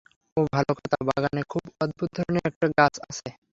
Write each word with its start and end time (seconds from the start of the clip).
ও 0.37 0.49
ভালো 0.53 0.71
কথা, 0.77 0.97
বাগানে 1.07 1.41
খুব 1.51 1.63
অদ্ভুত 1.81 2.09
ধরনের 2.17 2.45
একটা 2.47 2.67
গাছ 2.77 2.95
আছে। 3.09 3.27